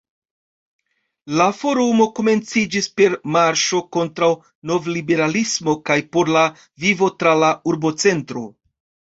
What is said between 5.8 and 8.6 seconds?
kaj por la vivo tra la urbocentro.